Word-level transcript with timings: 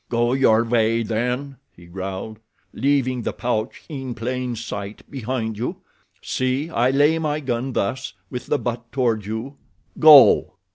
"Go 0.09 0.33
your 0.33 0.63
way, 0.63 1.03
then," 1.03 1.57
he 1.75 1.85
growled, 1.85 2.39
"leaving 2.73 3.21
the 3.21 3.31
pouch 3.33 3.83
in 3.87 4.15
plain 4.15 4.55
sight 4.55 5.03
behind 5.11 5.59
you. 5.59 5.81
See, 6.23 6.71
I 6.71 6.89
lay 6.89 7.19
my 7.19 7.39
gun 7.39 7.73
thus, 7.73 8.13
with 8.31 8.47
the 8.47 8.57
butt 8.57 8.91
toward 8.91 9.27
you. 9.27 9.57
Go." 9.99 10.55